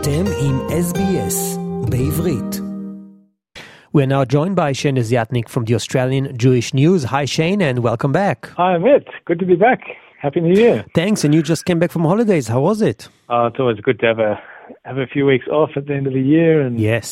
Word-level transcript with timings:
אתם 0.00 0.24
עם 0.44 0.56
SBS 0.70 1.58
בעברית. 1.90 2.52
We 3.94 4.02
are 4.04 4.10
now 4.16 4.24
joined 4.34 4.54
by 4.54 4.70
Shane 4.80 4.96
Desiatnik 5.00 5.48
from 5.48 5.64
the 5.68 5.74
Australian 5.74 6.24
Jewish 6.42 6.68
News. 6.80 7.00
Hi 7.14 7.24
Shane 7.24 7.60
and 7.68 7.76
welcome 7.88 8.12
back. 8.12 8.38
Hi 8.56 8.70
Amit, 8.78 9.06
good 9.28 9.38
to 9.42 9.46
be 9.52 9.56
back. 9.56 9.80
Happy 10.24 10.40
New 10.40 10.56
Year. 10.64 10.76
Thanks, 11.00 11.24
and 11.24 11.30
you 11.34 11.42
just 11.52 11.62
came 11.68 11.78
back 11.82 11.90
from 11.96 12.04
holidays. 12.12 12.46
How 12.54 12.60
was 12.60 12.78
it? 12.90 13.00
Uh, 13.32 13.48
it's 13.48 13.60
always 13.62 13.80
good 13.88 13.98
to 14.02 14.06
have 14.10 14.20
a 14.30 14.32
have 14.88 14.98
a 15.06 15.08
few 15.14 15.24
weeks 15.32 15.46
off 15.60 15.70
at 15.80 15.84
the 15.88 15.94
end 15.98 16.06
of 16.10 16.14
the 16.18 16.26
year 16.36 16.54
and 16.64 16.72
yes, 16.90 17.08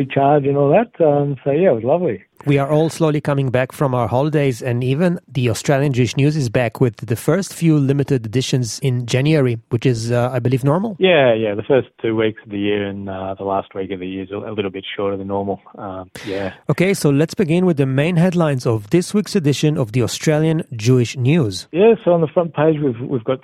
recharge 0.00 0.44
and 0.50 0.56
all 0.60 0.70
that. 0.78 0.90
Um, 1.10 1.28
so 1.42 1.48
yeah, 1.50 1.70
it 1.72 1.76
was 1.80 1.86
lovely. 1.94 2.18
We 2.46 2.56
are 2.56 2.70
all 2.70 2.88
slowly 2.88 3.20
coming 3.20 3.50
back 3.50 3.70
from 3.70 3.94
our 3.94 4.08
holidays, 4.08 4.62
and 4.62 4.82
even 4.82 5.20
the 5.28 5.50
Australian 5.50 5.92
Jewish 5.92 6.16
News 6.16 6.36
is 6.36 6.48
back 6.48 6.80
with 6.80 6.96
the 6.96 7.14
first 7.14 7.52
few 7.52 7.78
limited 7.78 8.24
editions 8.24 8.78
in 8.78 9.04
January, 9.04 9.58
which 9.68 9.84
is, 9.84 10.10
uh, 10.10 10.30
I 10.32 10.38
believe, 10.38 10.64
normal. 10.64 10.96
Yeah, 10.98 11.34
yeah. 11.34 11.54
The 11.54 11.62
first 11.62 11.88
two 12.00 12.16
weeks 12.16 12.40
of 12.42 12.50
the 12.50 12.58
year 12.58 12.86
and 12.86 13.10
uh, 13.10 13.34
the 13.34 13.44
last 13.44 13.74
week 13.74 13.90
of 13.90 14.00
the 14.00 14.08
year 14.08 14.22
is 14.22 14.30
a 14.30 14.38
little 14.38 14.70
bit 14.70 14.86
shorter 14.96 15.18
than 15.18 15.26
normal. 15.26 15.60
Um, 15.76 16.10
yeah. 16.24 16.54
Okay, 16.70 16.94
so 16.94 17.10
let's 17.10 17.34
begin 17.34 17.66
with 17.66 17.76
the 17.76 17.84
main 17.84 18.16
headlines 18.16 18.66
of 18.66 18.88
this 18.88 19.12
week's 19.12 19.36
edition 19.36 19.76
of 19.76 19.92
the 19.92 20.02
Australian 20.02 20.62
Jewish 20.74 21.18
News. 21.18 21.68
Yeah, 21.72 21.94
so 22.04 22.12
on 22.12 22.22
the 22.22 22.28
front 22.28 22.54
page 22.54 22.76
we've 22.82 23.00
we've 23.06 23.24
got 23.24 23.40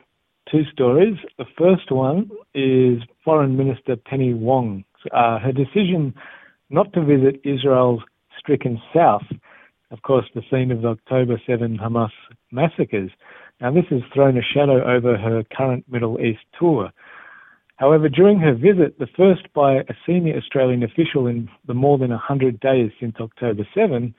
two 0.50 0.64
stories. 0.72 1.16
The 1.36 1.44
first 1.58 1.90
one 1.90 2.30
is 2.54 3.02
Foreign 3.24 3.58
Minister 3.58 3.96
Penny 3.96 4.32
Wong. 4.32 4.84
Uh, 5.12 5.38
her 5.38 5.52
decision 5.52 6.14
not 6.70 6.92
to 6.94 7.04
visit 7.04 7.40
Israel's 7.44 8.00
stricken 8.38 8.80
south, 8.94 9.24
of 9.90 10.02
course, 10.02 10.26
the 10.34 10.42
scene 10.50 10.70
of 10.70 10.82
the 10.82 10.88
October 10.88 11.40
7 11.46 11.78
Hamas 11.78 12.10
massacres. 12.50 13.10
Now, 13.60 13.72
this 13.72 13.84
has 13.90 14.00
thrown 14.12 14.36
a 14.36 14.42
shadow 14.42 14.82
over 14.84 15.16
her 15.16 15.44
current 15.56 15.84
Middle 15.88 16.20
East 16.20 16.40
tour. 16.58 16.90
However, 17.76 18.08
during 18.08 18.38
her 18.40 18.54
visit, 18.54 18.98
the 18.98 19.06
first 19.16 19.52
by 19.54 19.76
a 19.76 19.94
senior 20.06 20.36
Australian 20.36 20.82
official 20.82 21.26
in 21.26 21.48
the 21.66 21.74
more 21.74 21.98
than 21.98 22.10
100 22.10 22.58
days 22.58 22.90
since 22.98 23.16
October 23.20 23.66
7, 23.74 24.14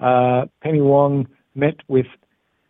uh, 0.00 0.46
Penny 0.62 0.80
Wong 0.80 1.26
met 1.54 1.76
with 1.88 2.06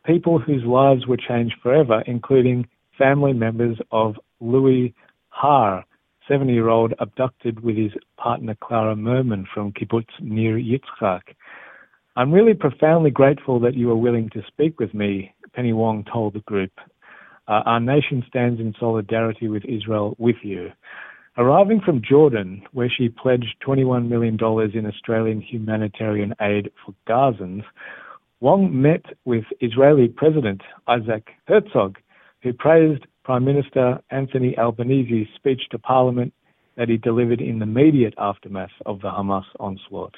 people 0.04 0.38
whose 0.38 0.62
lives 0.64 1.06
were 1.06 1.16
changed 1.16 1.56
forever, 1.62 2.02
including 2.06 2.68
family 2.96 3.32
members 3.32 3.78
of 3.90 4.16
Louis 4.40 4.94
Har, 5.30 5.84
70 6.28 6.52
year 6.52 6.68
old 6.68 6.94
abducted 6.98 7.60
with 7.60 7.76
his 7.76 7.92
partner 8.16 8.56
Clara 8.60 8.96
Marman 8.96 9.46
from 9.52 9.72
Kibbutz 9.72 10.10
Nir 10.20 10.58
Yitzchak. 10.58 11.22
I'm 12.16 12.32
really 12.32 12.54
profoundly 12.54 13.10
grateful 13.10 13.60
that 13.60 13.74
you 13.74 13.90
are 13.90 13.96
willing 13.96 14.30
to 14.30 14.42
speak 14.48 14.80
with 14.80 14.94
me, 14.94 15.34
Penny 15.54 15.72
Wong 15.72 16.04
told 16.10 16.34
the 16.34 16.40
group. 16.40 16.72
Uh, 17.48 17.62
our 17.66 17.80
nation 17.80 18.24
stands 18.26 18.60
in 18.60 18.74
solidarity 18.80 19.48
with 19.48 19.64
Israel 19.64 20.16
with 20.18 20.36
you. 20.42 20.72
Arriving 21.38 21.80
from 21.84 22.02
Jordan, 22.02 22.62
where 22.72 22.88
she 22.88 23.10
pledged 23.10 23.54
$21 23.66 24.08
million 24.08 24.38
in 24.74 24.86
Australian 24.86 25.40
humanitarian 25.40 26.34
aid 26.40 26.70
for 26.84 26.94
Gazans, 27.06 27.62
Wong 28.40 28.80
met 28.80 29.04
with 29.24 29.44
Israeli 29.60 30.08
President 30.08 30.62
Isaac 30.88 31.28
Herzog 31.46 31.98
who 32.42 32.52
praised 32.52 33.04
Prime 33.26 33.44
Minister 33.44 33.98
Anthony 34.10 34.56
Albanese's 34.56 35.26
speech 35.34 35.62
to 35.72 35.80
Parliament 35.80 36.32
that 36.76 36.88
he 36.88 36.96
delivered 36.96 37.40
in 37.40 37.58
the 37.58 37.64
immediate 37.64 38.14
aftermath 38.18 38.70
of 38.86 39.00
the 39.00 39.08
Hamas 39.08 39.42
onslaught. 39.58 40.14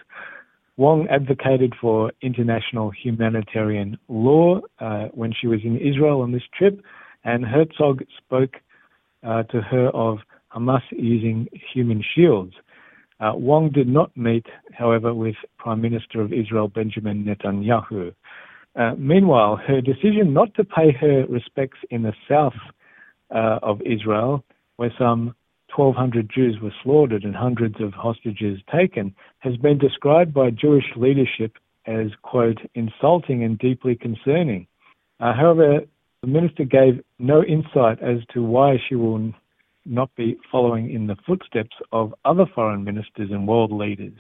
Wong 0.77 1.09
advocated 1.09 1.73
for 1.81 2.12
international 2.20 2.91
humanitarian 2.91 3.97
law 4.09 4.61
uh, 4.81 5.06
when 5.14 5.33
she 5.33 5.47
was 5.47 5.61
in 5.64 5.79
Israel 5.79 6.20
on 6.20 6.33
this 6.33 6.42
trip, 6.59 6.83
and 7.25 7.47
Herzog 7.47 8.03
spoke 8.19 8.56
uh, 9.27 9.45
to 9.45 9.62
her 9.62 9.89
of 9.95 10.19
Hamas 10.55 10.83
using 10.91 11.48
human 11.73 12.05
shields. 12.14 12.53
Uh, 13.20 13.33
Wong 13.34 13.70
did 13.70 13.89
not 13.89 14.14
meet, 14.19 14.45
however, 14.73 15.14
with 15.14 15.36
Prime 15.57 15.80
Minister 15.80 16.20
of 16.20 16.35
Israel 16.35 16.68
Benjamin 16.68 17.24
Netanyahu. 17.24 18.13
Uh, 18.77 18.95
meanwhile, 18.98 19.57
her 19.57 19.80
decision 19.80 20.35
not 20.35 20.52
to 20.57 20.63
pay 20.63 20.92
her 20.92 21.24
respects 21.27 21.79
in 21.91 22.02
the 22.02 22.13
south 22.29 22.52
uh, 23.30 23.58
of 23.62 23.80
Israel, 23.83 24.44
where 24.77 24.92
some 24.98 25.34
1,200 25.74 26.30
Jews 26.34 26.56
were 26.62 26.72
slaughtered 26.83 27.24
and 27.24 27.34
hundreds 27.34 27.80
of 27.80 27.92
hostages 27.92 28.58
taken, 28.72 29.14
has 29.40 29.56
been 29.56 29.78
described 29.78 30.33
by 30.33 30.50
Jewish 30.50 30.86
leadership 30.96 31.56
as, 31.86 32.08
quote, 32.22 32.58
insulting 32.74 33.44
and 33.44 33.58
deeply 33.58 33.94
concerning. 33.94 34.67
Uh, 35.20 35.33
however, 35.34 35.80
the 36.22 36.28
minister 36.28 36.64
gave 36.64 37.02
no 37.18 37.42
insight 37.44 38.02
as 38.02 38.18
to 38.33 38.42
why 38.42 38.77
she 38.88 38.94
will 38.94 39.33
not 39.84 40.14
be 40.17 40.38
following 40.50 40.90
in 40.92 41.06
the 41.06 41.17
footsteps 41.27 41.77
of 41.92 42.14
other 42.24 42.44
foreign 42.55 42.84
ministers 42.84 43.30
and 43.30 43.46
world 43.46 43.72
leaders 43.72 44.18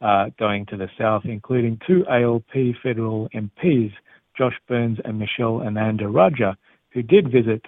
uh, 0.00 0.26
going 0.38 0.66
to 0.66 0.76
the 0.76 0.88
south, 0.98 1.22
including 1.24 1.78
two 1.86 2.04
ALP 2.08 2.74
federal 2.82 3.28
MPs, 3.34 3.92
Josh 4.36 4.54
Burns 4.68 4.98
and 5.04 5.18
Michelle 5.18 5.60
Ananda-Rajah, 5.62 6.56
who 6.90 7.02
did 7.02 7.30
visit 7.30 7.62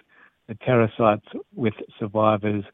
the 0.49 0.55
terror 0.55 0.91
sites 0.97 1.27
with 1.55 1.75
survivors 1.99 2.65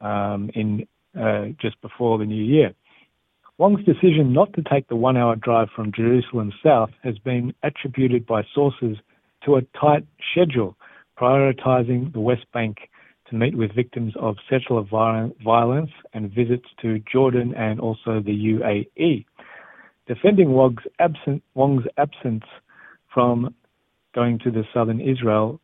um, 0.00 0.50
in 0.54 0.86
uh, 1.18 1.46
just 1.60 1.80
before 1.80 2.18
the 2.18 2.24
new 2.24 2.42
year. 2.42 2.74
Wong's 3.56 3.84
decision 3.84 4.32
not 4.32 4.52
to 4.54 4.62
take 4.62 4.88
the 4.88 4.96
one-hour 4.96 5.36
drive 5.36 5.68
from 5.76 5.92
Jerusalem 5.92 6.52
south 6.62 6.90
has 7.04 7.18
been 7.18 7.54
attributed 7.62 8.26
by 8.26 8.42
sources 8.52 8.96
to 9.44 9.56
a 9.56 9.62
tight 9.80 10.04
schedule, 10.32 10.76
prioritizing 11.16 12.12
the 12.12 12.20
West 12.20 12.46
Bank 12.52 12.78
to 13.28 13.36
meet 13.36 13.56
with 13.56 13.74
victims 13.74 14.12
of 14.18 14.36
sexual 14.50 14.82
violence 14.82 15.90
and 16.12 16.32
visits 16.32 16.66
to 16.82 17.00
Jordan 17.10 17.54
and 17.56 17.80
also 17.80 18.20
the 18.20 18.32
UAE. 18.32 19.24
Defending 20.06 20.50
Wong's, 20.50 20.82
Wong's 21.54 21.84
absence 21.96 22.44
from 23.12 23.54
going 24.14 24.38
to 24.40 24.50
the 24.50 24.64
southern 24.74 25.00
Israel, 25.00 25.60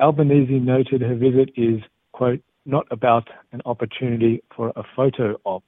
Albanese 0.00 0.58
noted 0.58 1.00
her 1.00 1.14
visit 1.14 1.50
is, 1.56 1.80
quote, 2.12 2.40
not 2.64 2.86
about 2.90 3.28
an 3.52 3.62
opportunity 3.64 4.42
for 4.54 4.72
a 4.76 4.82
photo 4.94 5.36
op. 5.44 5.64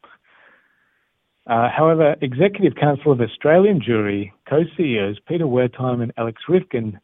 Uh, 1.47 1.69
however, 1.75 2.15
Executive 2.21 2.75
Council 2.79 3.13
of 3.13 3.21
Australian 3.21 3.81
Jewry 3.81 4.33
co-CEOs 4.49 5.19
Peter 5.27 5.47
Wertheim 5.47 6.03
and 6.03 6.13
Alex 6.19 6.43
Ryvchin 6.49 6.99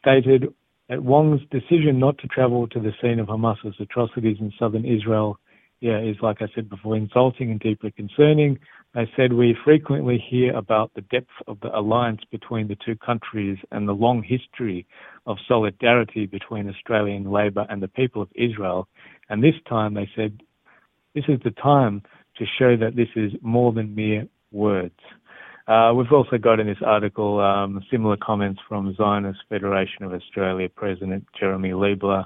stated 0.00 0.52
that 0.88 1.02
Wong's 1.04 1.40
decision 1.50 2.00
not 2.00 2.18
to 2.18 2.26
travel 2.26 2.66
to 2.68 2.80
the 2.80 2.92
scene 3.00 3.20
of 3.20 3.28
Hamas's 3.28 3.76
atrocities 3.78 4.38
in 4.40 4.52
southern 4.58 4.84
Israel 4.84 5.38
yeah, 5.80 5.98
is, 5.98 6.16
like 6.22 6.42
I 6.42 6.48
said 6.54 6.68
before, 6.68 6.96
insulting 6.96 7.50
and 7.50 7.58
deeply 7.58 7.90
concerning. 7.90 8.58
They 8.94 9.08
said 9.16 9.32
we 9.32 9.56
frequently 9.64 10.18
hear 10.18 10.54
about 10.54 10.90
the 10.94 11.00
depth 11.02 11.30
of 11.46 11.58
the 11.60 11.76
alliance 11.76 12.20
between 12.30 12.68
the 12.68 12.76
two 12.84 12.96
countries 12.96 13.56
and 13.70 13.88
the 13.88 13.92
long 13.94 14.22
history 14.22 14.86
of 15.26 15.38
solidarity 15.46 16.26
between 16.26 16.68
Australian 16.68 17.30
Labor 17.30 17.66
and 17.70 17.82
the 17.82 17.88
people 17.88 18.20
of 18.20 18.28
Israel. 18.34 18.88
And 19.28 19.42
this 19.42 19.54
time 19.68 19.94
they 19.94 20.10
said 20.16 20.40
this 21.14 21.24
is 21.28 21.40
the 21.44 21.52
time 21.52 22.02
to 22.36 22.44
show 22.58 22.76
that 22.76 22.96
this 22.96 23.08
is 23.16 23.32
more 23.42 23.72
than 23.72 23.94
mere 23.94 24.26
words. 24.52 24.98
Uh, 25.66 25.92
we've 25.94 26.12
also 26.12 26.36
got 26.36 26.58
in 26.58 26.66
this 26.66 26.82
article 26.84 27.38
um, 27.40 27.80
similar 27.90 28.16
comments 28.16 28.60
from 28.68 28.94
Zionist 28.96 29.38
Federation 29.48 30.04
of 30.04 30.12
Australia 30.12 30.68
President 30.68 31.24
Jeremy 31.38 31.70
Leibler 31.70 32.24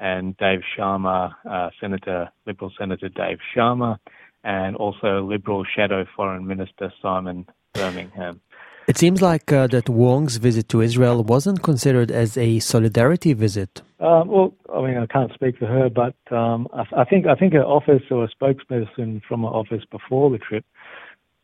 and 0.00 0.36
Dave 0.36 0.60
Sharma, 0.76 1.34
uh, 1.48 1.70
Senator, 1.80 2.30
Liberal 2.46 2.72
Senator 2.78 3.08
Dave 3.08 3.38
Sharma, 3.54 3.98
and 4.44 4.76
also 4.76 5.24
Liberal 5.24 5.64
Shadow 5.64 6.06
Foreign 6.16 6.46
Minister 6.46 6.92
Simon 7.02 7.46
Birmingham. 7.74 8.40
It 8.86 8.96
seems 8.96 9.20
like 9.20 9.52
uh, 9.52 9.66
that 9.66 9.90
Wong's 9.90 10.38
visit 10.38 10.70
to 10.70 10.80
Israel 10.80 11.22
wasn't 11.22 11.62
considered 11.62 12.10
as 12.10 12.38
a 12.38 12.58
solidarity 12.58 13.34
visit. 13.34 13.82
Um, 14.00 14.28
well, 14.28 14.54
I 14.74 14.80
mean, 14.80 14.96
I 14.96 15.04
can't 15.04 15.30
speak 15.34 15.58
for 15.58 15.66
her, 15.66 15.90
but 15.90 16.14
um, 16.34 16.68
I, 16.72 16.84
I, 17.02 17.04
think 17.04 17.26
I 17.26 17.34
think 17.34 17.52
her 17.52 17.64
office 17.64 18.02
or 18.10 18.24
a 18.24 18.28
spokesperson 18.28 19.20
from 19.28 19.42
her 19.42 19.48
office 19.48 19.82
before 19.90 20.30
the 20.30 20.38
trip 20.38 20.64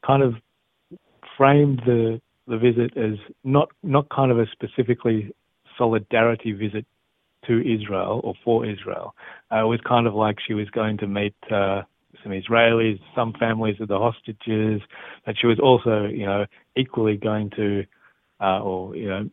kind 0.07 0.23
of 0.23 0.37
framed 1.37 1.83
the 1.85 2.21
the 2.47 2.57
visit 2.57 2.97
as 2.97 3.19
not 3.43 3.71
not 3.83 4.09
kind 4.09 4.31
of 4.31 4.39
a 4.39 4.47
specifically 4.53 5.35
solidarity 5.77 6.53
visit 6.53 6.87
to 7.47 7.61
Israel 7.61 8.21
or 8.25 8.35
for 8.45 8.67
Israel. 8.67 9.15
Uh, 9.53 9.65
it 9.65 9.69
was 9.69 9.81
kind 9.87 10.07
of 10.07 10.15
like 10.15 10.39
she 10.47 10.55
was 10.55 10.69
going 10.71 10.97
to 10.99 11.07
meet 11.07 11.35
uh, 11.51 11.83
some 12.23 12.33
Israelis, 12.33 13.01
some 13.15 13.33
families 13.39 13.81
of 13.81 13.89
the 13.89 13.99
hostages, 13.99 14.81
but 15.27 15.37
she 15.39 15.47
was 15.47 15.59
also, 15.59 16.07
you 16.07 16.27
know, 16.27 16.47
equally 16.77 17.17
going 17.17 17.51
to, 17.51 17.85
uh, 18.41 18.61
or 18.61 18.97
you 18.97 19.09
know, 19.09 19.31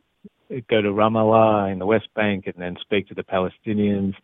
go 0.69 0.81
to 0.81 0.90
Ramallah 0.90 1.72
in 1.72 1.80
the 1.80 1.86
West 1.86 2.10
Bank 2.16 2.46
and 2.48 2.56
then 2.58 2.75
speak 2.81 3.08
to 3.08 3.16
the 3.16 3.24
Palestinians. 3.24 4.16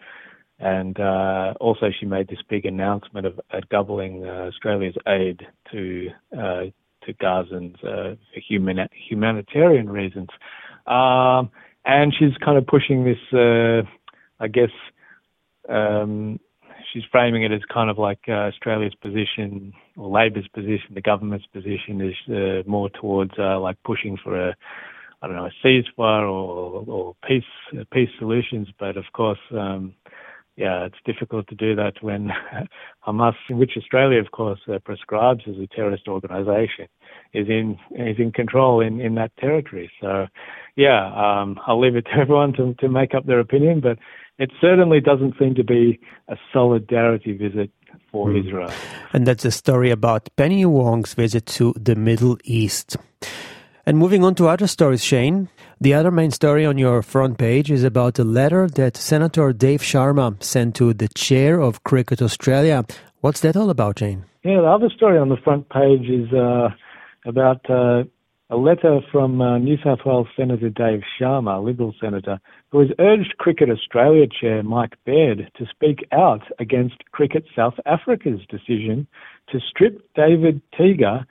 And 0.60 1.00
uh, 1.00 1.54
also, 1.60 1.92
she 1.98 2.06
made 2.06 2.28
this 2.28 2.40
big 2.50 2.66
announcement 2.66 3.28
of 3.28 3.40
uh, 3.52 3.62
doubling 3.70 4.26
uh, 4.26 4.50
Australia's 4.50 4.96
aid 5.08 5.46
to 5.72 6.10
uh, 6.34 6.64
to 7.04 7.14
Gazans 7.14 7.76
uh, 7.84 8.16
for 8.34 8.40
human, 8.40 8.88
humanitarian 8.92 9.90
reasons. 9.90 10.30
Um, 10.88 11.52
and 11.88 12.14
she's 12.18 12.36
kind 12.44 12.58
of 12.58 12.68
pushing 12.68 13.06
this, 13.06 13.18
uh, 13.34 13.82
I 14.40 14.48
guess, 14.48 14.72
um, 15.70 16.40
she's 16.92 17.04
framing 17.12 17.44
it 17.44 17.52
as 17.52 17.62
kind 17.74 17.90
of 17.90 17.98
like 17.98 18.20
uh, 18.28 18.50
Australia's 18.52 18.94
position 18.96 19.74
or 19.96 20.10
Labor's 20.10 20.48
position, 20.50 20.94
the 20.94 21.02
government's 21.02 21.46
position 21.48 22.02
is 22.02 22.16
uh, 22.30 22.70
more 22.70 22.90
towards 22.90 23.32
uh, 23.40 23.60
like 23.60 23.78
pushing 23.84 24.18
for 24.22 24.50
a, 24.50 24.56
I 25.22 25.28
don't 25.28 25.36
know, 25.36 25.48
a 25.48 25.66
ceasefire 25.68 26.24
or, 26.24 26.84
or 26.88 27.16
peace 27.26 27.44
uh, 27.74 27.84
peace 27.92 28.10
solutions. 28.20 28.68
But 28.78 28.98
of 28.98 29.06
course, 29.14 29.40
um, 29.52 29.94
yeah, 30.58 30.86
it's 30.86 30.98
difficult 31.06 31.48
to 31.50 31.56
do 31.56 31.76
that 31.76 31.94
when 32.02 32.32
Hamas, 33.08 33.36
which 33.50 33.74
Australia, 33.78 34.20
of 34.20 34.32
course, 34.32 34.60
uh, 34.68 34.80
prescribes 34.84 35.44
as 35.48 35.56
a 35.58 35.68
terrorist 35.68 36.08
organisation, 36.08 36.88
is 37.34 37.48
in 37.48 37.78
is 37.92 38.18
in 38.18 38.32
control 38.32 38.82
in, 38.82 39.00
in 39.00 39.14
that 39.16 39.32
territory. 39.38 39.92
So, 40.02 40.26
yeah, 40.76 41.06
um, 41.16 41.60
I'll 41.68 41.80
leave 41.80 41.96
it 41.96 42.06
to 42.06 42.14
everyone 42.20 42.54
to 42.54 42.74
to 42.80 42.90
make 42.90 43.14
up 43.14 43.28
their 43.28 43.40
opinion, 43.40 43.82
but 43.82 44.00
it 44.40 44.52
certainly 44.60 45.00
doesn't 45.00 45.36
seem 45.38 45.54
to 45.56 45.64
be 45.64 46.00
a 46.28 46.36
solidarity 46.52 47.38
visit 47.38 47.70
for 48.12 48.30
mm. 48.30 48.44
Israel. 48.44 48.72
And 49.14 49.28
that's 49.28 49.46
a 49.46 49.52
story 49.52 49.92
about 49.92 50.30
Penny 50.36 50.66
Wong's 50.66 51.14
visit 51.14 51.46
to 51.58 51.74
the 51.80 51.96
Middle 51.96 52.38
East. 52.44 52.98
And 53.86 53.98
moving 53.98 54.24
on 54.24 54.36
to 54.36 54.48
other 54.48 54.68
stories, 54.68 55.04
Shane. 55.04 55.50
The 55.80 55.94
other 55.94 56.10
main 56.10 56.32
story 56.32 56.66
on 56.66 56.80
your 56.80 57.04
front 57.04 57.38
page 57.38 57.70
is 57.70 57.84
about 57.84 58.18
a 58.18 58.24
letter 58.24 58.68
that 58.68 58.98
Senator 58.98 59.54
Dave 59.54 59.82
Sharma 59.82 60.42
sent 60.42 60.74
to 60.78 60.92
the 60.92 61.08
chair 61.10 61.62
of 61.62 61.84
Cricket 61.84 62.20
Australia. 62.20 62.84
What's 63.22 63.42
that 63.42 63.56
all 63.56 63.70
about, 63.70 63.98
Jane? 63.98 64.26
Yeah, 64.44 64.62
the 64.62 64.68
other 64.68 64.90
story 64.90 65.20
on 65.20 65.30
the 65.30 65.38
front 65.38 65.70
page 65.70 66.10
is 66.10 66.34
uh, 66.34 66.70
about 67.28 67.70
uh, 67.70 68.06
a 68.50 68.58
letter 68.58 69.02
from 69.12 69.40
uh, 69.40 69.60
New 69.60 69.78
South 69.84 70.00
Wales 70.04 70.26
Senator 70.36 70.70
Dave 70.70 71.02
Sharma, 71.22 71.64
Liberal 71.64 71.94
Senator, 72.02 72.40
who 72.72 72.80
has 72.80 72.90
urged 72.98 73.38
Cricket 73.38 73.70
Australia 73.70 74.26
Chair 74.26 74.64
Mike 74.64 74.96
Baird 75.06 75.52
to 75.60 75.66
speak 75.70 76.08
out 76.12 76.42
against 76.58 76.96
Cricket 77.12 77.46
South 77.56 77.76
Africa's 77.86 78.42
decision 78.50 79.06
to 79.50 79.60
strip 79.60 80.02
David 80.16 80.60
Teeger, 80.74 81.24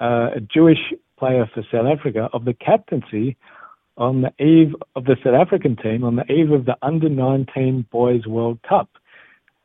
uh, 0.00 0.30
a 0.36 0.40
Jewish 0.40 0.94
player 1.18 1.46
for 1.52 1.62
South 1.70 1.86
Africa, 1.86 2.30
of 2.32 2.46
the 2.46 2.54
captaincy 2.54 3.36
on 3.96 4.22
the 4.22 4.44
eve 4.44 4.74
of 4.96 5.04
the 5.04 5.16
South 5.22 5.34
African 5.34 5.76
team 5.76 6.04
on 6.04 6.16
the 6.16 6.30
eve 6.30 6.50
of 6.50 6.64
the 6.64 6.76
Under 6.82 7.08
19 7.08 7.86
Boys 7.90 8.26
World 8.26 8.58
Cup, 8.68 8.88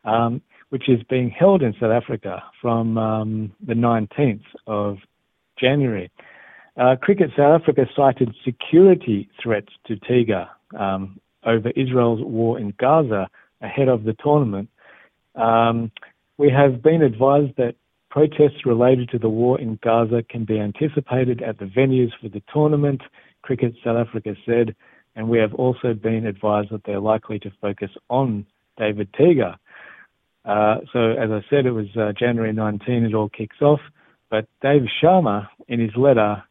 um, 0.04 0.42
which 0.70 0.88
is 0.88 1.02
being 1.10 1.30
held 1.30 1.64
in 1.64 1.74
South 1.74 1.92
Africa 1.92 2.44
from 2.62 2.98
um, 2.98 3.52
the 3.66 3.74
19th 3.74 4.44
of 4.68 4.98
January. 5.60 6.12
Uh, 6.78 6.96
Cricket 7.02 7.31
South 7.36 7.62
Africa 7.62 7.86
cited 7.96 8.34
security 8.46 9.30
threats 9.42 9.74
to 9.88 9.96
Teeger 9.98 10.48
um, 10.78 11.20
over 11.44 11.70
Israel's 11.72 12.22
war 12.22 12.60
in 12.60 12.74
Gaza 12.80 13.28
ahead 13.62 13.88
of 13.88 14.04
the 14.04 14.16
tournament. 14.24 14.70
Um, 15.36 15.92
we 16.38 16.50
have 16.50 16.81
been 16.81 17.02
advised 17.02 17.56
that 17.58 17.76
protests 18.10 18.66
related 18.66 19.10
to 19.10 19.20
the 19.20 19.30
war 19.30 19.60
in 19.60 19.78
Gaza 19.84 20.24
can 20.30 20.46
be 20.46 20.60
anticipated 20.60 21.42
at 21.42 21.60
the 21.60 21.66
venues 21.66 22.12
for 22.22 22.30
the 22.30 22.42
tournament, 22.52 23.02
Cricket 23.42 23.74
South 23.84 23.98
Africa 23.98 24.36
said, 24.46 24.76
and 25.16 25.30
we 25.30 25.40
have 25.40 25.54
also 25.54 25.94
been 25.94 26.26
advised 26.26 26.70
that 26.72 26.84
they're 26.86 27.00
likely 27.00 27.40
to 27.40 27.52
focus 27.62 27.92
on 28.10 28.46
David 28.78 29.12
Teeger. 29.14 29.56
Uh, 30.46 30.78
so, 30.94 31.12
as 31.12 31.30
I 31.32 31.42
said, 31.50 31.66
it 31.66 31.72
was 31.72 31.88
uh, 31.98 32.14
January 32.18 32.54
19, 32.54 33.04
it 33.04 33.14
all 33.14 33.30
kicks 33.30 33.62
off. 33.62 33.82
But 34.30 34.48
Dave 34.62 34.84
Sharma, 35.02 35.48
in 35.68 35.80
his 35.80 35.96
letter, 35.96 36.44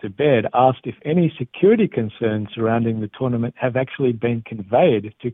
to 0.00 0.10
Baird 0.10 0.46
asked 0.54 0.84
if 0.84 0.94
any 1.04 1.32
security 1.38 1.88
concerns 1.88 2.48
surrounding 2.54 3.00
the 3.00 3.10
tournament 3.18 3.54
have 3.58 3.76
actually 3.76 4.12
been 4.12 4.42
conveyed 4.46 5.14
to, 5.22 5.32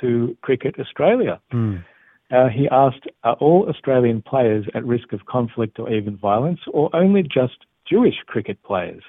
to 0.00 0.36
Cricket 0.42 0.76
Australia. 0.78 1.40
Mm. 1.52 1.84
Uh, 2.30 2.48
he 2.48 2.68
asked, 2.70 3.06
are 3.24 3.34
all 3.34 3.68
Australian 3.68 4.22
players 4.22 4.66
at 4.74 4.84
risk 4.84 5.12
of 5.12 5.26
conflict 5.26 5.78
or 5.78 5.90
even 5.92 6.16
violence, 6.16 6.60
or 6.72 6.94
only 6.94 7.22
just 7.22 7.66
Jewish 7.88 8.16
cricket 8.26 8.62
players? 8.62 9.02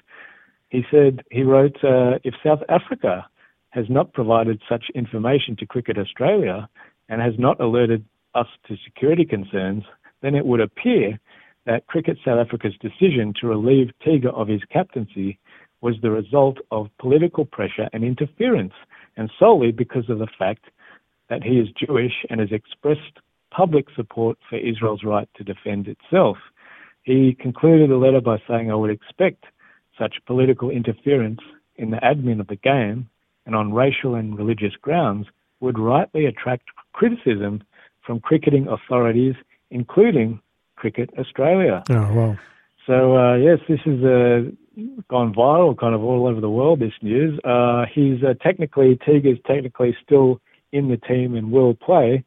He 0.71 0.83
said, 0.89 1.23
he 1.29 1.43
wrote, 1.43 1.75
uh, 1.83 2.17
if 2.23 2.33
South 2.43 2.61
Africa 2.69 3.25
has 3.71 3.85
not 3.89 4.13
provided 4.13 4.61
such 4.69 4.85
information 4.95 5.55
to 5.57 5.65
Cricket 5.65 5.97
Australia 5.97 6.67
and 7.09 7.21
has 7.21 7.33
not 7.37 7.59
alerted 7.59 8.05
us 8.35 8.47
to 8.67 8.77
security 8.85 9.25
concerns, 9.25 9.83
then 10.21 10.33
it 10.33 10.45
would 10.45 10.61
appear 10.61 11.19
that 11.65 11.85
Cricket 11.87 12.17
South 12.23 12.39
Africa's 12.39 12.75
decision 12.79 13.33
to 13.39 13.47
relieve 13.47 13.91
Teeger 14.05 14.33
of 14.33 14.47
his 14.47 14.61
captaincy 14.71 15.37
was 15.81 15.95
the 16.01 16.09
result 16.09 16.57
of 16.71 16.87
political 16.99 17.43
pressure 17.43 17.89
and 17.91 18.03
interference, 18.03 18.73
and 19.17 19.29
solely 19.37 19.71
because 19.71 20.09
of 20.09 20.19
the 20.19 20.27
fact 20.39 20.65
that 21.29 21.43
he 21.43 21.59
is 21.59 21.67
Jewish 21.85 22.25
and 22.29 22.39
has 22.39 22.51
expressed 22.51 23.19
public 23.51 23.87
support 23.95 24.37
for 24.49 24.57
Israel's 24.57 25.03
right 25.03 25.27
to 25.35 25.43
defend 25.43 25.89
itself. 25.89 26.37
He 27.03 27.35
concluded 27.39 27.89
the 27.89 27.95
letter 27.95 28.21
by 28.21 28.41
saying, 28.47 28.71
I 28.71 28.75
would 28.75 28.91
expect 28.91 29.43
such 30.01 30.15
political 30.25 30.69
interference 30.69 31.41
in 31.75 31.91
the 31.91 31.97
admin 31.97 32.39
of 32.39 32.47
the 32.47 32.55
game 32.55 33.07
and 33.45 33.55
on 33.55 33.73
racial 33.73 34.15
and 34.15 34.37
religious 34.37 34.75
grounds 34.81 35.27
would 35.59 35.77
rightly 35.77 36.25
attract 36.25 36.63
criticism 36.93 37.63
from 38.05 38.19
cricketing 38.19 38.67
authorities, 38.67 39.35
including 39.69 40.39
Cricket 40.75 41.09
Australia. 41.19 41.83
Oh, 41.89 42.13
wow. 42.13 42.37
So, 42.87 43.15
uh, 43.15 43.35
yes, 43.35 43.59
this 43.69 43.79
has 43.85 44.03
uh, 44.03 44.49
gone 45.07 45.33
viral 45.33 45.77
kind 45.77 45.93
of 45.93 46.03
all 46.03 46.27
over 46.27 46.41
the 46.41 46.49
world, 46.49 46.79
this 46.79 46.93
news. 47.03 47.39
Uh, 47.43 47.85
he's 47.93 48.23
uh, 48.23 48.33
technically, 48.41 48.97
Teeger's 49.05 49.37
technically 49.45 49.95
still 50.03 50.41
in 50.71 50.89
the 50.89 50.97
team 50.97 51.35
and 51.35 51.51
will 51.51 51.75
play, 51.75 52.23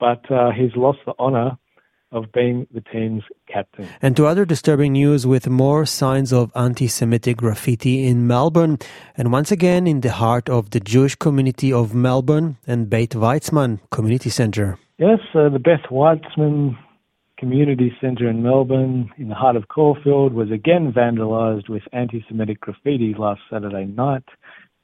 but 0.00 0.30
uh, 0.30 0.50
he's 0.50 0.74
lost 0.76 0.98
the 1.04 1.12
honour 1.18 1.58
of 2.10 2.32
being 2.32 2.66
the 2.72 2.80
team's 2.80 3.22
captain. 3.46 3.88
And 4.00 4.16
to 4.16 4.26
other 4.26 4.44
disturbing 4.44 4.92
news 4.92 5.26
with 5.26 5.48
more 5.48 5.84
signs 5.86 6.32
of 6.32 6.50
anti 6.54 6.86
Semitic 6.86 7.38
graffiti 7.38 8.06
in 8.06 8.26
Melbourne, 8.26 8.78
and 9.16 9.32
once 9.32 9.52
again 9.52 9.86
in 9.86 10.00
the 10.00 10.12
heart 10.12 10.48
of 10.48 10.70
the 10.70 10.80
Jewish 10.80 11.14
community 11.14 11.72
of 11.72 11.94
Melbourne 11.94 12.56
and 12.66 12.88
Beit 12.88 13.10
Weizmann 13.10 13.80
Community 13.90 14.30
Centre. 14.30 14.78
Yes, 14.98 15.20
uh, 15.34 15.48
the 15.48 15.58
Beth 15.58 15.90
Weizmann 15.90 16.76
Community 17.38 17.92
Centre 18.00 18.28
in 18.28 18.42
Melbourne, 18.42 19.10
in 19.16 19.28
the 19.28 19.34
heart 19.34 19.54
of 19.54 19.68
Caulfield, 19.68 20.32
was 20.32 20.50
again 20.50 20.92
vandalised 20.92 21.68
with 21.68 21.82
anti 21.92 22.24
Semitic 22.28 22.60
graffiti 22.60 23.14
last 23.16 23.40
Saturday 23.50 23.84
night. 23.84 24.24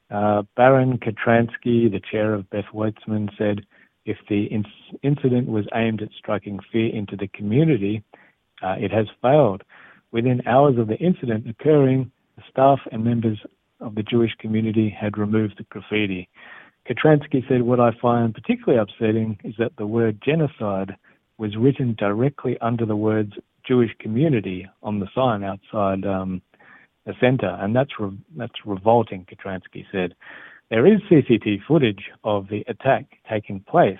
Uh, 0.09 0.43
Baron 0.55 0.99
Katransky, 0.99 1.91
the 1.91 1.99
chair 2.11 2.33
of 2.33 2.49
Beth 2.51 2.71
Weizmann, 2.73 3.29
said 3.37 3.65
if 4.05 4.17
the 4.29 4.47
inc- 4.49 4.97
incident 5.03 5.47
was 5.47 5.65
aimed 5.73 6.01
at 6.01 6.09
striking 6.17 6.59
fear 6.71 6.93
into 6.93 7.15
the 7.15 7.27
community, 7.27 8.03
uh, 8.61 8.75
it 8.79 8.91
has 8.91 9.07
failed. 9.21 9.63
Within 10.11 10.41
hours 10.47 10.77
of 10.77 10.87
the 10.87 10.97
incident 10.97 11.49
occurring, 11.49 12.11
the 12.37 12.43
staff 12.49 12.79
and 12.91 13.03
members 13.03 13.39
of 13.79 13.95
the 13.95 14.03
Jewish 14.03 14.31
community 14.39 14.89
had 14.89 15.17
removed 15.17 15.55
the 15.57 15.63
graffiti. 15.65 16.29
Katransky 16.87 17.47
said, 17.47 17.63
What 17.63 17.79
I 17.79 17.91
find 18.01 18.33
particularly 18.33 18.79
upsetting 18.79 19.39
is 19.43 19.55
that 19.57 19.75
the 19.77 19.87
word 19.87 20.21
genocide 20.23 20.95
was 21.37 21.57
written 21.57 21.95
directly 21.97 22.57
under 22.61 22.85
the 22.85 22.95
words 22.95 23.33
Jewish 23.67 23.91
community 23.99 24.67
on 24.83 24.99
the 24.99 25.07
sign 25.15 25.43
outside 25.43 26.05
um, 26.05 26.41
the 27.05 27.13
centre, 27.19 27.57
and 27.59 27.75
that's 27.75 27.91
re- 27.99 28.17
that's 28.37 28.65
revolting. 28.65 29.25
Katransky 29.25 29.85
said, 29.91 30.15
"There 30.69 30.87
is 30.87 30.99
CCTV 31.09 31.63
footage 31.67 32.11
of 32.23 32.47
the 32.49 32.63
attack 32.67 33.05
taking 33.29 33.59
place, 33.61 33.99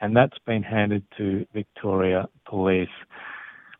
and 0.00 0.16
that's 0.16 0.38
been 0.46 0.62
handed 0.62 1.04
to 1.18 1.46
Victoria 1.52 2.28
Police." 2.46 2.96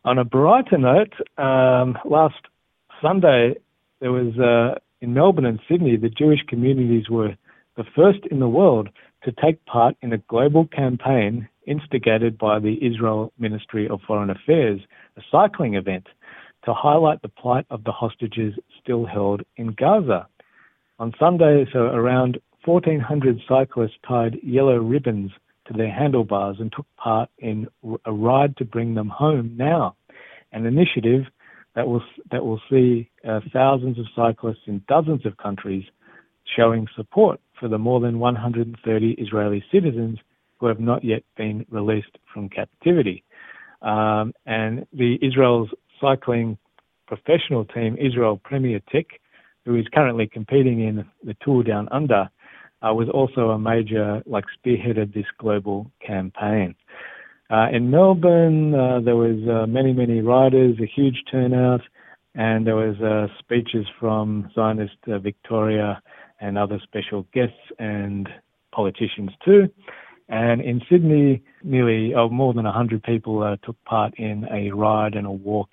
On 0.05 0.17
a 0.17 0.23
brighter 0.23 0.77
note, 0.77 1.13
um, 1.37 1.97
last 2.05 2.41
Sunday 3.01 3.55
there 3.99 4.11
was 4.11 4.37
uh, 4.39 4.79
in 5.01 5.13
Melbourne 5.13 5.45
and 5.45 5.59
Sydney, 5.67 5.97
the 5.97 6.09
Jewish 6.09 6.41
communities 6.47 7.09
were 7.09 7.35
the 7.75 7.83
first 7.95 8.19
in 8.31 8.39
the 8.39 8.47
world 8.47 8.89
to 9.23 9.31
take 9.31 9.63
part 9.65 9.95
in 10.01 10.13
a 10.13 10.17
global 10.17 10.65
campaign 10.67 11.47
instigated 11.65 12.37
by 12.37 12.59
the 12.59 12.83
Israel 12.85 13.31
Ministry 13.37 13.87
of 13.89 14.01
Foreign 14.07 14.29
Affairs, 14.29 14.79
a 15.17 15.21
cycling 15.31 15.75
event 15.75 16.07
to 16.65 16.73
highlight 16.73 17.21
the 17.21 17.29
plight 17.29 17.65
of 17.69 17.83
the 17.83 17.91
hostages 17.91 18.53
still 18.81 19.05
held 19.05 19.41
in 19.57 19.73
Gaza. 19.73 20.27
On 20.99 21.13
Sunday, 21.19 21.65
so 21.71 21.79
around 21.79 22.39
1,400 22.65 23.39
cyclists 23.47 23.97
tied 24.07 24.37
yellow 24.41 24.77
ribbons 24.77 25.31
to 25.67 25.73
their 25.73 25.91
handlebars 25.91 26.57
and 26.59 26.71
took 26.71 26.87
part 26.97 27.29
in 27.37 27.67
a 28.05 28.11
ride 28.11 28.57
to 28.57 28.65
bring 28.65 28.95
them 28.95 29.09
home 29.09 29.53
now, 29.55 29.95
an 30.51 30.65
initiative 30.65 31.25
that 31.75 31.87
will 31.87 32.01
that 32.31 32.43
will 32.43 32.59
see 32.69 33.09
uh, 33.27 33.41
thousands 33.53 33.99
of 33.99 34.05
cyclists 34.15 34.65
in 34.65 34.81
dozens 34.87 35.25
of 35.25 35.37
countries 35.37 35.83
showing 36.55 36.87
support 36.95 37.39
for 37.59 37.67
the 37.67 37.77
more 37.77 37.99
than 37.99 38.17
130 38.17 39.11
Israeli 39.19 39.63
citizens 39.71 40.17
who 40.59 40.65
have 40.65 40.79
not 40.79 41.03
yet 41.03 41.23
been 41.35 41.63
released 41.69 42.17
from 42.33 42.49
captivity. 42.49 43.23
Um, 43.83 44.33
and 44.47 44.87
the 44.91 45.19
Israel's 45.21 45.69
cycling 46.01 46.57
professional 47.05 47.65
team, 47.65 47.95
Israel 47.99 48.41
Premier 48.43 48.81
Tech, 48.91 49.05
who 49.67 49.75
is 49.75 49.85
currently 49.93 50.25
competing 50.25 50.79
in 50.79 51.05
the 51.23 51.35
Tour 51.41 51.61
Down 51.61 51.89
Under, 51.91 52.29
uh, 52.81 52.93
was 52.93 53.09
also 53.09 53.49
a 53.49 53.59
major, 53.59 54.23
like, 54.25 54.45
spearheaded 54.57 55.13
this 55.13 55.25
global 55.37 55.91
campaign. 55.99 56.73
Uh, 57.49 57.67
in 57.71 57.91
Melbourne, 57.91 58.73
uh, 58.73 59.01
there 59.01 59.17
was 59.17 59.37
uh, 59.49 59.67
many, 59.67 59.91
many 59.91 60.21
riders, 60.21 60.77
a 60.81 60.85
huge 60.85 61.23
turnout, 61.29 61.81
and 62.33 62.65
there 62.65 62.77
was 62.77 62.95
uh, 63.01 63.27
speeches 63.39 63.85
from 63.99 64.49
Zionist 64.55 64.95
uh, 65.07 65.19
Victoria 65.19 66.01
and 66.39 66.57
other 66.57 66.79
special 66.83 67.27
guests 67.33 67.59
and 67.77 68.29
politicians 68.71 69.31
too. 69.43 69.69
And 70.29 70.61
in 70.61 70.81
Sydney, 70.89 71.43
nearly 71.63 72.13
oh, 72.15 72.29
more 72.29 72.53
than 72.53 72.65
100 72.65 73.03
people 73.03 73.57
took 73.63 73.81
part 73.85 74.13
in 74.17 74.45
a 74.51 74.71
ride 74.71 75.15
and 75.15 75.25
a 75.25 75.31
walk 75.31 75.69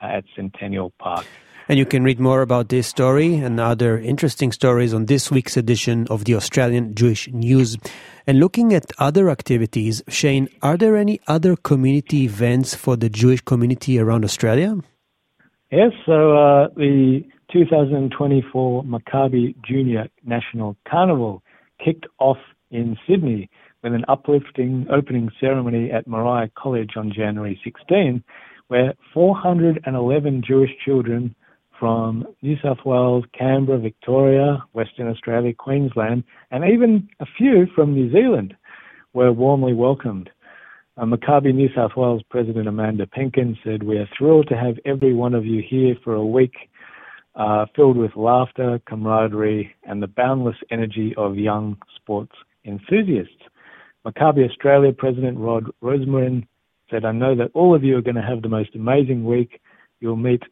at 0.00 0.24
Centennial 0.36 0.92
Park. 0.98 1.24
And 1.68 1.78
you 1.78 1.86
can 1.86 2.02
read 2.02 2.18
more 2.18 2.42
about 2.42 2.68
this 2.68 2.86
story 2.86 3.36
and 3.36 3.60
other 3.60 3.98
interesting 3.98 4.50
stories 4.52 4.92
on 4.92 5.06
this 5.06 5.30
week's 5.30 5.56
edition 5.56 6.06
of 6.10 6.24
the 6.24 6.34
Australian 6.34 6.94
Jewish 6.94 7.28
News. 7.28 7.78
And 8.26 8.40
looking 8.40 8.74
at 8.74 8.90
other 8.98 9.30
activities, 9.30 10.02
Shane, 10.08 10.48
are 10.60 10.76
there 10.76 10.96
any 10.96 11.20
other 11.28 11.56
community 11.56 12.24
events 12.24 12.74
for 12.74 12.96
the 12.96 13.08
Jewish 13.08 13.40
community 13.42 13.98
around 13.98 14.24
Australia? 14.24 14.76
Yes, 15.70 15.92
so 16.04 16.36
uh, 16.36 16.68
the 16.76 17.24
2024 17.52 18.84
Maccabi 18.84 19.54
Junior 19.64 20.08
National 20.24 20.76
Carnival 20.88 21.42
kicked 21.82 22.06
off 22.18 22.38
in 22.70 22.96
Sydney 23.08 23.48
with 23.82 23.94
an 23.94 24.04
uplifting 24.08 24.86
opening 24.90 25.30
ceremony 25.40 25.90
at 25.90 26.06
Moriah 26.06 26.50
College 26.56 26.90
on 26.96 27.12
January 27.14 27.60
16, 27.64 28.22
where 28.68 28.94
411 29.14 30.42
Jewish 30.46 30.70
children 30.84 31.34
from 31.78 32.26
New 32.42 32.56
South 32.62 32.78
Wales, 32.84 33.24
Canberra, 33.36 33.78
Victoria, 33.78 34.62
Western 34.72 35.08
Australia, 35.08 35.52
Queensland, 35.52 36.24
and 36.50 36.64
even 36.64 37.08
a 37.20 37.26
few 37.36 37.66
from 37.74 37.94
New 37.94 38.10
Zealand 38.12 38.54
were 39.12 39.32
warmly 39.32 39.74
welcomed. 39.74 40.30
Uh, 40.96 41.04
Maccabi 41.04 41.54
New 41.54 41.68
South 41.74 41.92
Wales 41.96 42.22
President 42.30 42.68
Amanda 42.68 43.06
Penkin 43.06 43.56
said, 43.64 43.82
We 43.82 43.98
are 43.98 44.08
thrilled 44.16 44.48
to 44.48 44.56
have 44.56 44.78
every 44.84 45.14
one 45.14 45.34
of 45.34 45.46
you 45.46 45.62
here 45.66 45.96
for 46.04 46.14
a 46.14 46.24
week 46.24 46.54
uh, 47.34 47.66
filled 47.74 47.96
with 47.96 48.14
laughter, 48.14 48.80
camaraderie, 48.86 49.74
and 49.84 50.02
the 50.02 50.06
boundless 50.06 50.56
energy 50.70 51.14
of 51.16 51.36
young 51.36 51.78
sports 51.96 52.32
enthusiasts. 52.64 53.32
Maccabi 54.04 54.48
Australia 54.48 54.92
President 54.92 55.38
Rod 55.38 55.66
Rosmarin 55.82 56.46
said, 56.90 57.04
I 57.04 57.12
know 57.12 57.34
that 57.36 57.50
all 57.54 57.74
of 57.74 57.82
you 57.82 57.96
are 57.96 58.02
going 58.02 58.16
to 58.16 58.22
have 58.22 58.42
the 58.42 58.48
most 58.48 58.74
amazing 58.74 59.24
week. 59.24 59.60
You'll 60.00 60.16
meet 60.16 60.42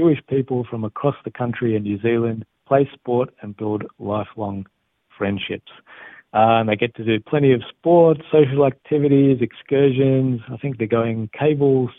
Jewish 0.00 0.20
people 0.30 0.66
from 0.70 0.82
across 0.82 1.16
the 1.26 1.30
country 1.30 1.76
and 1.76 1.84
New 1.84 2.00
Zealand 2.00 2.46
play 2.66 2.88
sport 2.94 3.34
and 3.42 3.54
build 3.54 3.82
lifelong 3.98 4.64
friendships. 5.18 5.70
Uh, 6.32 6.60
and 6.60 6.70
they 6.70 6.76
get 6.76 6.94
to 6.94 7.04
do 7.04 7.20
plenty 7.20 7.52
of 7.52 7.60
sports, 7.68 8.22
social 8.32 8.64
activities, 8.64 9.42
excursions. 9.42 10.40
I 10.50 10.56
think 10.56 10.78
they're 10.78 10.86
going 10.86 11.28
cables, 11.38 11.90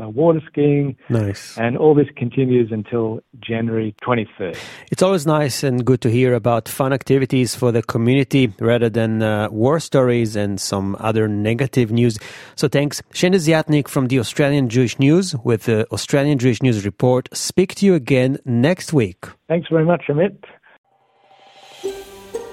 uh, 0.00 0.08
water 0.08 0.40
skiing. 0.46 0.96
Nice. 1.08 1.56
And 1.58 1.76
all 1.76 1.94
this 1.94 2.08
continues 2.16 2.72
until 2.72 3.20
January 3.40 3.94
23rd. 4.02 4.56
It's 4.90 5.02
always 5.02 5.26
nice 5.26 5.62
and 5.62 5.84
good 5.84 6.00
to 6.02 6.10
hear 6.10 6.34
about 6.34 6.68
fun 6.68 6.92
activities 6.92 7.54
for 7.54 7.72
the 7.72 7.82
community 7.82 8.52
rather 8.58 8.88
than 8.88 9.22
uh, 9.22 9.48
war 9.50 9.80
stories 9.80 10.36
and 10.36 10.60
some 10.60 10.96
other 10.98 11.28
negative 11.28 11.90
news. 11.92 12.18
So 12.56 12.68
thanks. 12.68 13.02
Shane 13.12 13.32
Desiatnik 13.32 13.88
from 13.88 14.08
the 14.08 14.18
Australian 14.18 14.68
Jewish 14.68 14.98
News 14.98 15.34
with 15.44 15.64
the 15.64 15.86
Australian 15.92 16.38
Jewish 16.38 16.62
News 16.62 16.84
Report. 16.84 17.28
Speak 17.32 17.74
to 17.76 17.86
you 17.86 17.94
again 17.94 18.38
next 18.44 18.92
week. 18.92 19.26
Thanks 19.48 19.68
very 19.70 19.84
much, 19.84 20.04
Amit. 20.08 20.38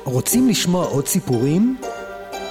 רוצים 0.06 0.50
לשמוע 0.50 0.86
עוד 0.86 1.06
סיפורים? 1.06 1.78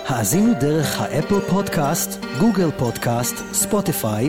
האזינו 0.06 0.52
דרך 0.60 1.00
האפל 1.00 1.40
פודקאסט, 1.40 2.24
גוגל 2.40 2.70
פודקאסט, 2.78 3.36
ספוטיפיי 3.52 4.28